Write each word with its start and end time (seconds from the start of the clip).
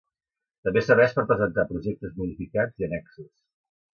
També 0.67 0.81
serveix 0.85 1.13
per 1.17 1.25
presentar 1.31 1.67
projectes 1.73 2.17
modificats 2.21 2.83
i 2.83 2.87
annexos. 2.89 3.31